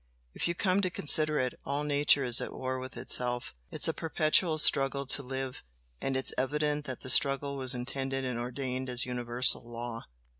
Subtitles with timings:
[0.33, 3.93] If you come to consider it, all nature is at war with itself, it's a
[3.93, 5.61] perpetual struggle to live,
[6.01, 10.05] and it's evident that the struggle was intended and ordained as universal law.